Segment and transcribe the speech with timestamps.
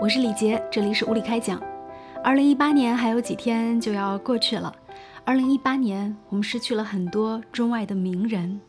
[0.00, 1.60] 我是李杰，这里是物理开讲。
[2.22, 4.72] 二零一八年还有几天就要过去了。
[5.24, 8.60] 二零一八年，我们失去了很多中外的名人。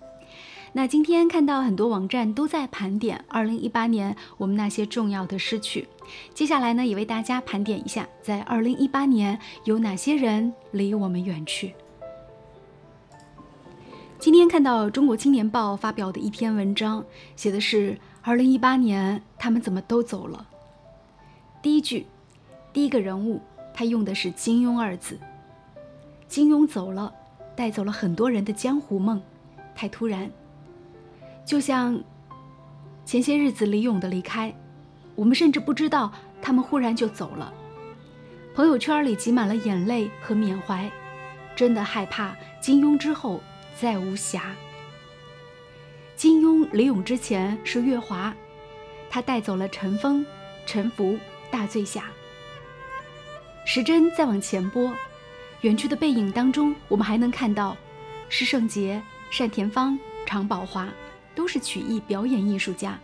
[0.73, 5.87] 那今天看到很多网站都在盘点二零一八年我们那些重要的失去。
[6.33, 11.73] 接下来呢，也为大家盘点一下，在二零一八年有哪些人离我们远去。
[14.19, 17.05] 今天看到《中国青年报》发表的一篇文章，
[17.37, 20.45] 写的是二零一八年他们怎么都走了。
[21.61, 22.05] 第一句，
[22.73, 23.39] 第一个人物，
[23.73, 25.17] 他用的是金庸二字。
[26.27, 27.13] 金庸走了，
[27.55, 29.21] 带走了很多人的江湖梦，
[29.73, 30.29] 太突然。
[31.45, 31.97] 就像
[33.05, 34.53] 前些日子李咏的离开，
[35.15, 37.53] 我们甚至不知道他们忽然就走了。
[38.53, 40.91] 朋友圈里挤满了眼泪和缅怀，
[41.55, 43.39] 真的害怕金庸之后
[43.79, 44.55] 再无侠。
[46.15, 48.35] 金庸、李咏之前是月华，
[49.09, 50.25] 他带走了陈峰、
[50.65, 51.17] 陈福。
[51.51, 52.03] 大醉侠。
[53.65, 54.93] 时针再往前拨，
[55.61, 57.75] 远去的背影当中，我们还能看到
[58.29, 59.01] 施圣杰、
[59.35, 60.87] 单田芳、常宝华，
[61.33, 62.99] 都是曲艺表演艺术家。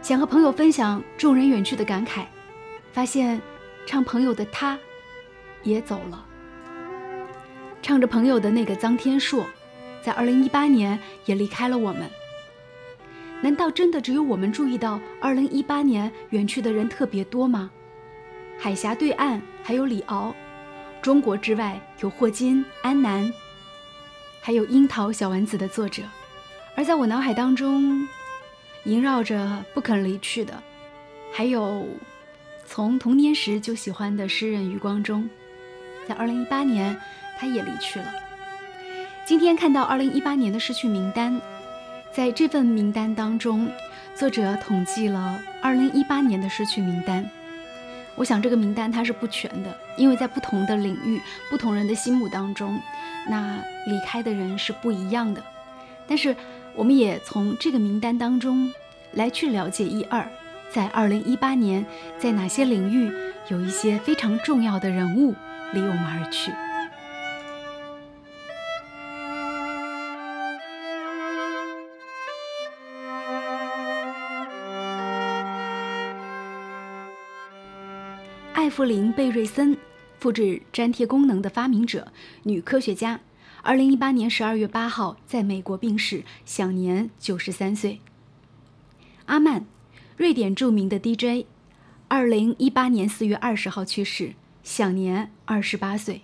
[0.00, 2.24] 想和朋友分享众人远去的感慨，
[2.90, 3.38] 发现
[3.86, 4.78] 唱朋友的他，
[5.62, 6.24] 也走了。
[7.84, 9.44] 唱着朋友的那个臧天朔，
[10.02, 12.08] 在二零一八年也离开了我们。
[13.42, 17.70] 难道真的只有我们注意到二零一八年远去的人特别多吗？
[18.58, 20.34] 海峡对岸还有李敖，
[21.02, 23.30] 中国之外有霍金、安南，
[24.40, 26.02] 还有樱桃小丸子的作者。
[26.74, 28.08] 而在我脑海当中
[28.84, 30.54] 萦绕着不肯离去的，
[31.30, 31.86] 还有
[32.64, 35.28] 从童年时就喜欢的诗人余光中，
[36.08, 36.98] 在二零一八年
[37.38, 38.06] 他也离去了。
[39.24, 41.40] 今天看到二零一八年的失去名单。
[42.12, 43.68] 在这份名单当中，
[44.14, 47.28] 作者统计了2018年的失去名单。
[48.14, 52.80] 我想这个名单它是不全的，因为在不同的领域、不同人的心目当中，
[53.28, 55.42] 那离开的人是不一样的。
[56.06, 56.36] 但是，
[56.76, 58.72] 我们也从这个名单当中
[59.14, 60.24] 来去了解一二，
[60.70, 61.84] 在2018年，
[62.16, 63.12] 在哪些领域
[63.48, 65.34] 有一些非常重要的人物
[65.72, 66.52] 离我们而去。
[78.64, 79.76] 艾弗林·贝瑞森，
[80.18, 82.10] 复制粘贴功能的发明者，
[82.44, 83.20] 女科学家。
[83.60, 88.00] 二零一八年十二月八号在美国病逝，享年九十三岁。
[89.26, 89.66] 阿曼，
[90.16, 91.44] 瑞典著名的 DJ，
[92.08, 94.32] 二零一八年四月二十号去世，
[94.62, 96.22] 享年二十八岁。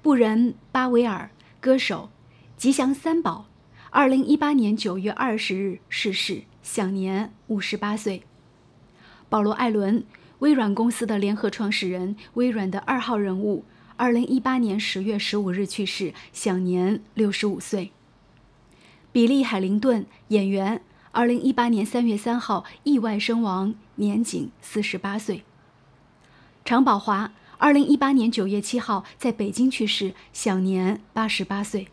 [0.00, 2.08] 布仁·巴维尔，歌手，
[2.56, 3.46] 吉祥三宝，
[3.90, 8.22] 二零一八年九月二十日逝世，享年五十八岁。
[9.28, 10.04] 保罗·艾伦。
[10.40, 13.64] 微软公司的联合创始人，微软的二号人物，
[13.96, 17.92] 二零一八年十月十五日去世，享年六十五岁。
[19.12, 20.82] 比利·海灵顿，演员，
[21.12, 25.42] 二零一八年三月三号意外身亡，年仅四十八岁。
[26.66, 31.88] 常宝华，二零一八年九月七号在北京去世，享年八十八岁。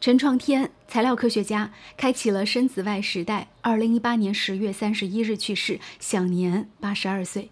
[0.00, 3.48] 陈创天，材料科学家，开启了深紫外时代。
[3.62, 7.48] 二零一八年十月三十一日去世，享年八十二岁。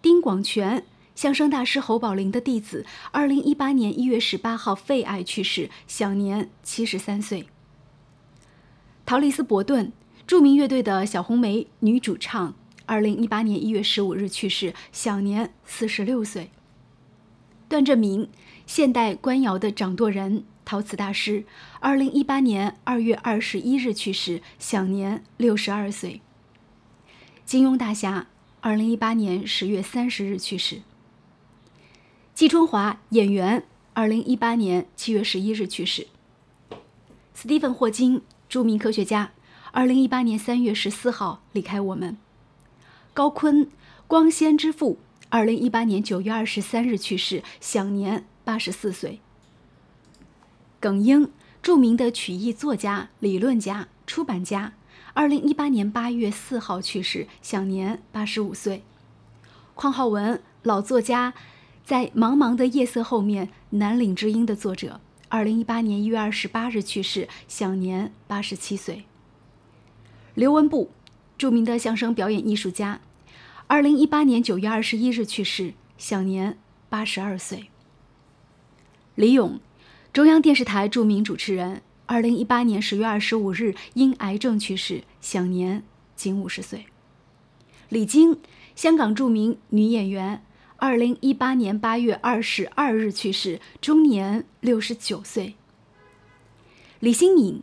[0.00, 0.84] 丁广泉，
[1.16, 2.86] 相声大师侯宝林的弟子。
[3.10, 7.48] 二零一八年一月十八号肺癌去世，享年七十三岁。
[9.04, 9.92] 陶丽丝·伯顿，
[10.24, 12.54] 著名乐队的小红莓女主唱。
[12.86, 16.52] 二零一八年一月十五日去世，享年四十六岁。
[17.68, 18.28] 段正明，
[18.64, 20.44] 现代官窑的掌舵人。
[20.64, 21.44] 陶瓷大师，
[21.80, 26.22] 二零一八年二月二十一日去世，享年六十二岁。
[27.44, 28.26] 金庸大侠，
[28.60, 30.80] 二零一八年十月三十日去世。
[32.32, 36.08] 季春华，演员，二零一八年七月十一日去世。
[37.34, 39.32] 斯蒂芬·霍金，著名科学家，
[39.72, 42.16] 二零一八年三月十四号离开我们。
[43.12, 43.68] 高锟，
[44.06, 49.20] 光纤之父，二零一八年九月二十三日去世，享年八十四岁。
[50.84, 51.30] 耿英，
[51.62, 54.74] 著名的曲艺作家、理论家、出版家，
[55.14, 58.82] 二零一八年八月四号去世，享年八十五岁。
[59.74, 61.32] 匡浩文，老作家，
[61.86, 65.00] 在茫茫的夜色后面，南岭之音的作者，
[65.30, 69.06] 二零一八年一月二十八日去世，享年八十七岁。
[70.34, 70.90] 刘文步，
[71.38, 73.00] 著名的相声表演艺术家，
[73.68, 76.58] 二零一八年九月二十一日去世，享年
[76.90, 77.70] 八十二岁。
[79.14, 79.58] 李咏。
[80.14, 85.82] 中央电视台著名主持人，二零一八年十月二十五日因癌症去世，享年
[86.14, 86.86] 仅五十岁。
[87.88, 88.38] 李菁，
[88.76, 90.40] 香港著名女演员，
[90.76, 95.56] 二零一八年八月二十二日去世，终年六十九岁。
[97.00, 97.60] 李新敏，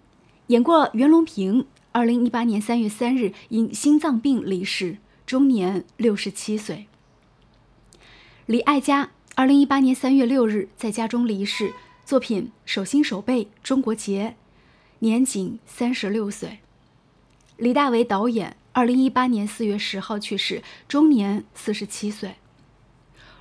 [0.48, 6.88] 演过袁隆平，二零一八年三月三日因心脏病离世，终年六十七岁。
[8.45, 11.74] 李爱嘉，二零一八年三月六日在家中离世，
[12.12, 14.28] 作品《手心手背》《中国结》，
[15.00, 16.60] 年仅三十六岁。
[17.56, 18.58] 李大为导演。
[18.74, 22.36] 二零一八年四月十号去世，终年四十七岁。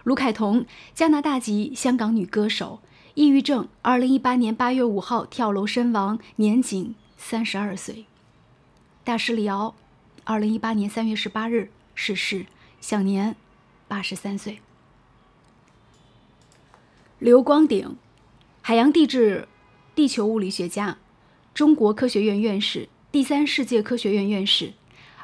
[0.04, 2.78] 卢凯彤，加拿大籍香港女歌手，
[3.14, 3.68] 抑郁症。
[3.82, 8.06] 二零一八年八月五号跳楼身亡，年仅三十二岁。
[9.02, 9.74] 大师李敖，
[10.22, 12.46] 二零一八年三月十八日逝世，
[12.80, 13.34] 享年
[13.88, 14.60] 八十三岁。
[17.18, 17.96] 刘光鼎，
[18.62, 19.48] 海洋地质、
[19.94, 20.98] 地球物理学家，
[21.54, 24.74] 中国科学院院士，第三世界科学院院士。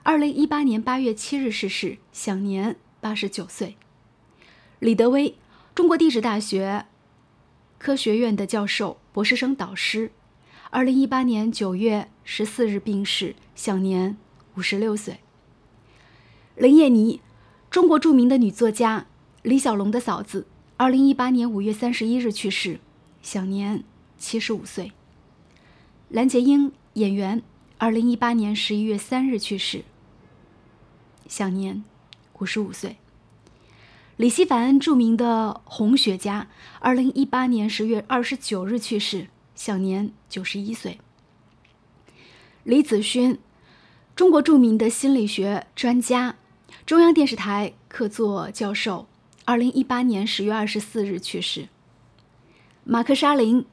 [0.02, 3.76] 二零一八年八月七日逝世，享年八十九岁。
[4.78, 5.36] 李德威，
[5.74, 6.86] 中国地质大学
[7.78, 10.10] 科学院的教授、博士生导师。
[10.70, 14.16] 二零一八年九月十四日病逝，享年
[14.56, 15.18] 五十六岁。
[16.56, 17.20] 林叶妮，
[17.70, 19.06] 中国著名的女作家，
[19.42, 20.46] 李小龙的嫂子。
[20.78, 22.80] 二零一八年五月三十一日去世，
[23.26, 23.82] 享年
[24.16, 24.92] 七十五岁。
[26.08, 27.42] 蓝洁瑛，演员。
[27.76, 29.82] 二零一八年十一月三日去世。
[31.26, 31.82] 享年
[32.38, 32.98] 五十五岁。
[34.16, 36.46] 李希凡，著名的红学家，
[36.78, 39.26] 二零一八年十月二十九日去世，
[39.56, 41.00] 享年九十一岁。
[42.62, 43.40] 李子勋，
[44.14, 46.36] 中国著名的心理学专家，
[46.86, 49.08] 中央电视台客座教授，
[49.44, 51.66] 二零一八年十月二十四日去世。
[52.88, 53.66] 马克沙林，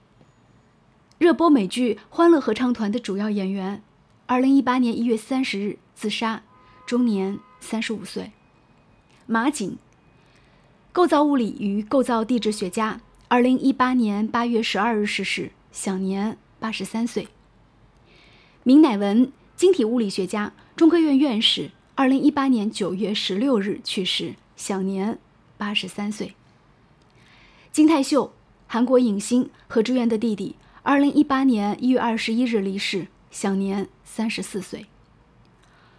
[1.19, 3.83] 热播美剧《欢乐合唱团》的主要演员，
[4.25, 6.42] 二零一八年一月三十日自杀。
[6.88, 8.31] 终年三十五岁。
[9.27, 9.77] 马景，
[10.92, 17.27] 构造物理与构造地质学家，二零一八年八月十二日逝世，享年八十三岁。
[18.63, 25.19] 明乃文，晶体物理学家，中科院院士，二零一八年九月十六日去世，享年
[25.56, 26.33] 八十三岁。
[27.71, 28.33] 金泰秀，
[28.74, 34.88] 韩国影星何志远的弟弟，二零一八年一月二十一日离世，享年三十四岁。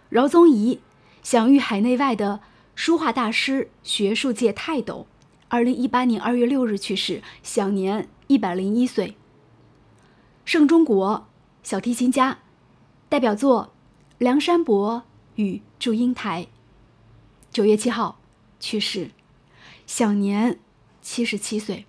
[0.09, 0.81] 饶宗颐，
[1.23, 2.41] 享誉海内外的
[2.75, 5.07] 书画大师、学术界泰斗，
[5.47, 9.15] 二零一八年二月六日去世，享年一百零一岁。
[10.43, 11.29] 盛中国，
[11.63, 12.39] 小提琴家，
[13.07, 13.71] 代表作
[14.17, 15.03] 《梁山伯
[15.35, 16.43] 与祝英台》，
[17.53, 18.19] 九月七号
[18.59, 19.11] 去世，
[19.87, 20.59] 享年
[21.01, 21.85] 七十七岁。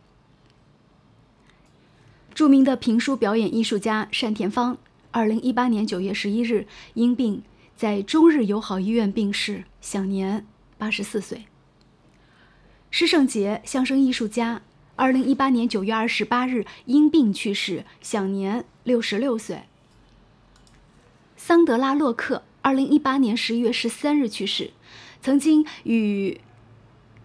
[2.37, 4.77] 著名的评书表演艺术家单田芳，
[5.11, 7.43] 二零一八年九月十一日因病。
[7.75, 10.47] 在中日友好医院病逝，享年
[10.77, 11.47] 八十四岁。
[12.91, 14.61] 施圣杰，相声艺术家，
[14.97, 19.63] 二零一八年九月二十八日因病去世，享年六十六岁。
[21.39, 24.73] 桑德拉·洛克，二零一八年十一月十三日去世，
[25.23, 26.39] 曾经与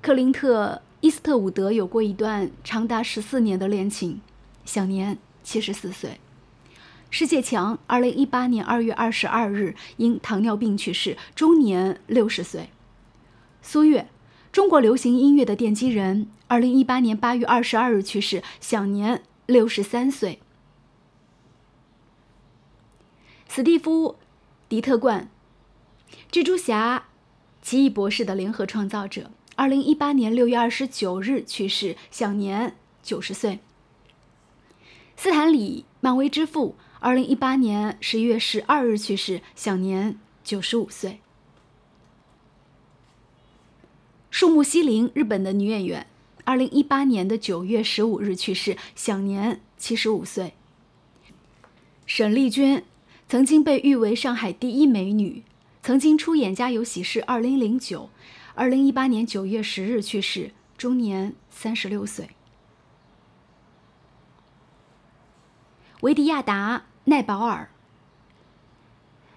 [0.02, 4.22] 克林特·伊斯特伍德有过一段长达十四年的恋情，
[4.66, 6.20] 享年七十四岁。
[7.10, 12.70] 世界强，二零一八年二月二十二日因糖尿病去世，终年六十岁。
[13.62, 14.08] 苏越，
[14.52, 20.40] 中国流行音乐的奠基人，二零一八年八月二十二日去世，享年六十三岁。
[23.50, 24.14] 史蒂夫·
[24.70, 25.30] 迪特冠，
[26.32, 27.08] 蜘蛛侠、
[27.62, 33.60] 奇异博士的联合创造者，二零一八年六月二十九日去世，享年九十岁。
[35.24, 36.76] 斯坦李，漫威之父。
[37.00, 41.20] 二零一八年十一月十二日去世，享年九十五岁。
[44.32, 46.08] 树木希林，日本的女演员，
[46.44, 50.56] 二零一八年的九月十五日去世，享年七十五岁。
[52.08, 52.84] 沈丽娟，
[53.28, 55.44] 曾经被誉为上海第一美女，
[55.84, 58.10] 曾经出演《家有喜事》二零零九，
[58.56, 62.32] 二零一八年九月十日去世，终年三十六岁。
[66.02, 66.84] 维迪亚达。
[67.06, 67.72] 奈保尔，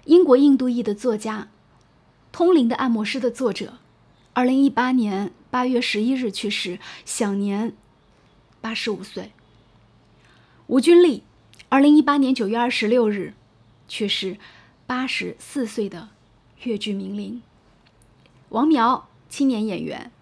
[0.04, 1.40] 英国印度裔的作家，
[2.30, 3.78] 《通灵的按摩师》的作者，
[4.34, 7.74] 二零一八年八月十一日去世，享年
[8.60, 9.32] 八十五岁。
[10.66, 11.22] 吴君丽，
[11.70, 13.32] 二零一八年九月二十六日
[13.88, 14.36] 去世，
[14.86, 16.10] 八十四岁的
[16.64, 17.40] 粤剧名伶。
[18.50, 20.12] 王苗，青年演员，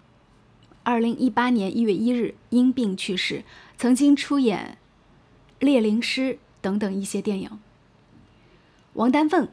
[0.83, 3.43] 二零一八年一月一日因病去世，
[3.77, 4.77] 曾经出演
[5.63, 6.33] 《猎灵师》。
[6.63, 7.59] 等等一些电影。
[8.93, 9.49] 王丹凤，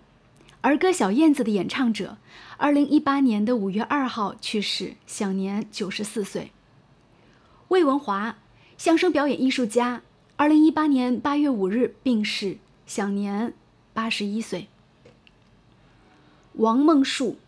[0.60, 2.18] 儿歌《小燕子》的演唱者，
[2.56, 6.52] 二零一八年的五月二号去世，享年九十四岁。
[7.66, 8.38] 魏文华，
[8.78, 10.02] 相声表演艺术家，
[10.36, 13.54] 二零一八年八月五日病逝，享年
[13.92, 14.68] 八十一岁。
[16.52, 17.38] 王梦树，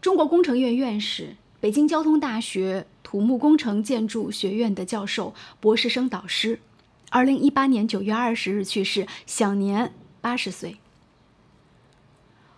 [0.00, 6.58] 中国工程院院士，北京交通大学土木工程建筑学院的教授、博士生导师，
[7.14, 10.78] 二零一八年九月二十日去世，享年八十岁。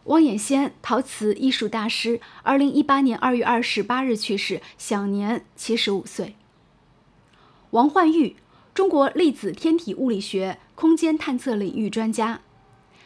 [0.05, 6.37] 汪衍先，陶瓷艺术大师，二零一八年二月二十八日去世，享年七十五岁。
[7.73, 8.37] 王焕玉，
[8.73, 12.41] 中国粒子天体物理学、空间探测领域专家，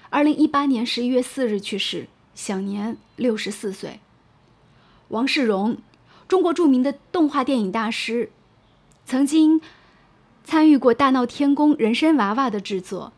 [0.09, 3.99] 二零一八年十一月四日去世，享年六十四岁。
[5.09, 5.79] 王世荣，
[6.29, 8.31] 中国著名的动画电影大师，
[9.05, 9.61] 曾经
[10.51, 13.13] 参与过《大闹天宫》人参娃娃的制作。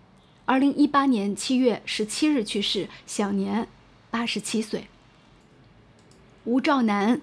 [0.45, 3.67] 二零一八年七月十七日去世，享年
[4.11, 4.87] 八十七岁。
[6.45, 7.23] 吴兆南，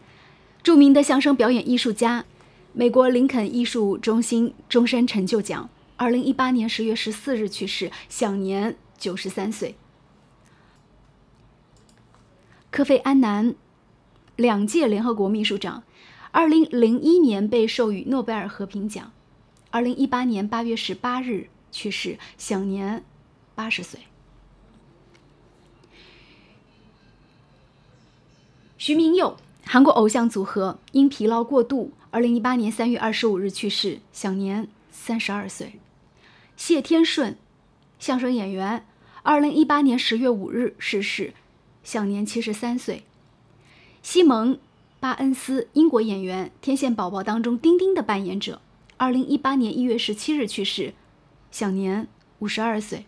[0.64, 2.26] 著名的相声表演艺术家，
[2.74, 5.70] 美国林肯艺术中心终身成就奖。
[5.96, 9.76] 二零一八年十月十四日去世，享年九十三岁。
[12.72, 13.54] 科菲安南，
[14.36, 15.84] 两届联合国秘书长，
[16.32, 19.12] 二零零一年被授予诺贝尔和平奖，
[19.72, 23.04] 二零一八年八月十八日去世，享年。
[23.56, 24.00] 八十岁，
[28.78, 29.36] 徐明佑，
[29.66, 35.74] 韩国偶像组合，因疲劳过度，二零一八年三月二十五日去世，享年三十二岁。
[36.56, 37.38] 谢天顺，
[38.00, 38.86] 相声演员，
[39.24, 41.34] 二零一八年十月五日逝世，
[41.84, 43.04] 享年七十三岁。
[44.02, 44.56] 西蒙·
[45.02, 48.62] 巴恩斯，英国演员，《天线宝宝》当中丁丁的扮演者，
[49.00, 50.94] 二零一八年一月十七日去世，
[51.52, 53.06] 享年五十二岁。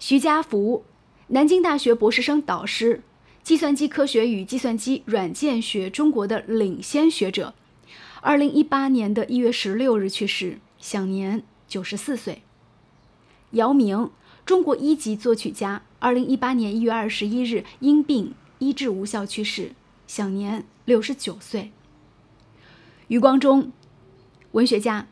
[0.00, 0.82] 徐家福，
[1.28, 3.04] 南京大学博士生导师，
[3.44, 7.54] 计算机科学与计算机软件学中国的领先学者。
[8.20, 12.42] 二零一八年的一月十六日去世，享年九十四岁。
[13.52, 14.10] 姚明，
[14.44, 19.70] 中国一级作曲家，二零一八年一月二十一日因病医治无效去世，
[20.08, 21.70] 享年六十九岁。
[23.06, 23.70] 余光中，
[24.54, 25.08] 文学家、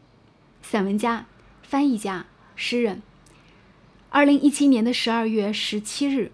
[0.62, 1.26] 散文家、
[1.62, 3.02] 翻译家、诗人。
[4.08, 6.30] 二零一七年的十二月十七日，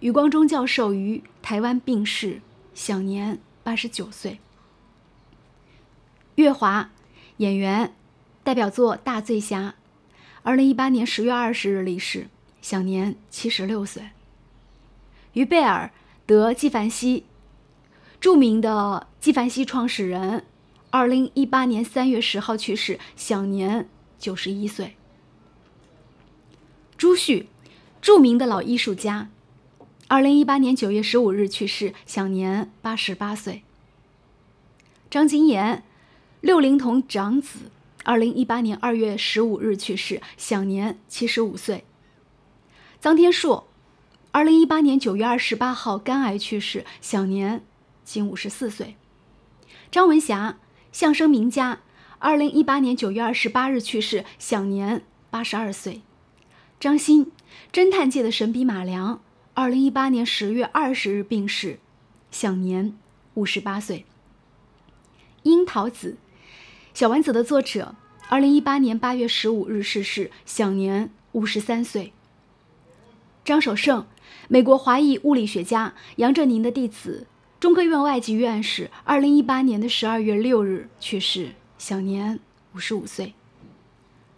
[0.00, 2.40] 余光中教授于台湾病逝，
[2.74, 4.38] 享年八十九岁。
[6.36, 6.90] 月华，
[7.36, 7.94] 演员，
[8.42, 9.74] 代表作《大醉侠》，
[10.42, 12.28] 二零一八年十月二十日离世，
[12.62, 14.02] 享年七十六岁。
[15.34, 15.90] 于贝尔
[16.24, 17.26] 德纪梵希，
[18.18, 20.46] 著名的纪梵希创始人，
[20.90, 23.88] 二零一八年三月十号去世，享年
[24.18, 24.96] 九十一岁。
[26.96, 27.48] 朱旭，
[28.00, 29.28] 著名的老艺术家，
[30.08, 33.62] 二零一八年九月十五日去世，享年八十八岁。
[35.10, 35.84] 张金岩，
[36.40, 37.70] 六龄童长子，
[38.04, 41.84] 二零一八年二月十五日去世，享年七十五岁。
[43.02, 43.68] 臧天朔，
[44.30, 47.62] 二零一八年九月二十八号肝癌去世，享年
[48.04, 48.96] 仅五十四岁。
[49.90, 50.58] 张文霞，
[50.96, 51.80] 相声名家，
[52.20, 56.00] 二零一八年九月二十八日去世，享年八十二岁。
[56.80, 57.30] 张欣，
[57.70, 59.20] 侦探界的神笔马良，
[59.52, 61.80] 二零一八年十月二十日病逝，
[62.30, 62.96] 享年
[63.34, 64.06] 五十八岁。
[65.42, 66.16] 樱桃子，
[66.94, 67.94] 小丸子的作者，
[68.30, 72.14] 二零一八年八月十五日逝世，享年五十三岁。
[73.44, 74.06] 张守胜，
[74.48, 77.26] 美国华裔物理学家，杨振宁的弟子，
[77.66, 82.38] 中科院外籍院士，二零一八年的十二月六日去世，享年
[82.72, 83.34] 五十五岁。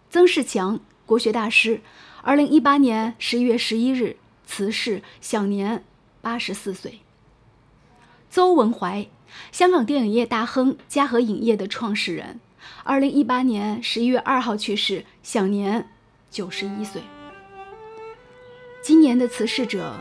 [0.09, 1.81] 曾仕强，国学大师。
[2.23, 4.17] 二零一八年十一月十一日
[4.47, 5.83] 辞世，享年
[6.21, 7.01] 八十四岁。
[8.31, 9.07] 邹文怀，
[9.51, 12.39] 香港电影业大亨，嘉禾影业的创始人。
[12.83, 15.87] 二零一八年十一月二号去世，享年
[16.31, 17.03] 九十一岁。
[18.81, 19.93] 今年的辞世者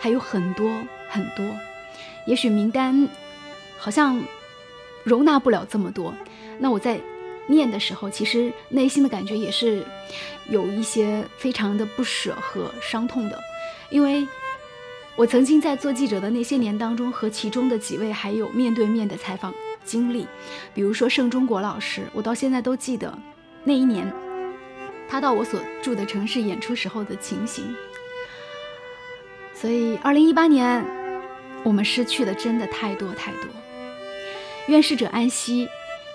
[0.00, 0.68] 还有很多
[1.08, 1.46] 很多，
[2.28, 3.08] 也许名单
[3.76, 4.22] 好像
[5.02, 6.14] 容纳不了这么多。
[6.60, 7.00] 那我在。
[7.50, 9.82] 念的时候，其实内心的感觉也是
[10.50, 13.40] 有一些非常的不舍和伤痛的，
[13.88, 14.28] 因为
[15.16, 20.26] 我曾经在做记者的那些年当中，和其中的几位还有面对面的采访经历，
[20.74, 23.18] 比如说盛中国老师，我到现在都记得
[23.64, 24.12] 那一年
[25.08, 27.74] 他到我所住的城市演出时候的情形。
[29.54, 30.84] 所以，二零一八年
[31.64, 33.50] 我们失去的真的太多太多，
[34.68, 35.68] 愿逝者安息，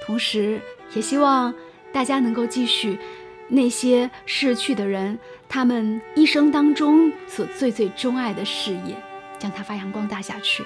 [0.06, 0.60] 同时。
[0.96, 1.52] 也希望
[1.92, 3.00] 大家能够继续，
[3.48, 5.18] 那些逝去的人，
[5.50, 8.96] 他们一生当中所最最钟爱的事业，
[9.40, 10.64] 将它发扬光大下去。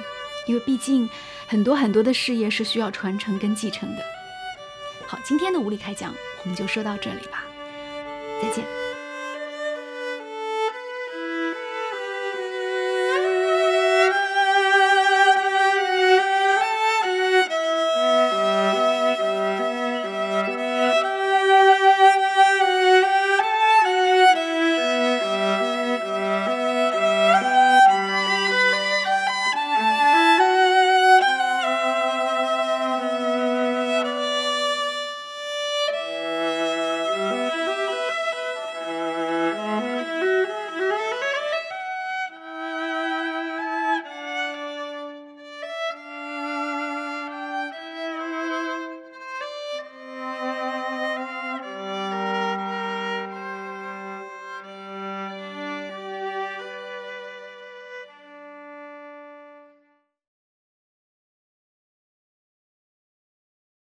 [0.48, 1.10] 因为毕竟
[1.48, 4.04] 很多很多的事业是需要传承跟继承的。
[5.08, 7.46] 好，今天的无理开讲我们就说到这里吧，
[8.42, 8.87] 再见。